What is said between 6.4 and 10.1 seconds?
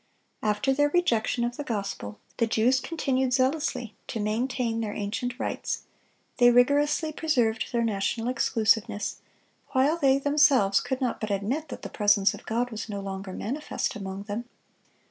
rigorously preserved their national exclusiveness, while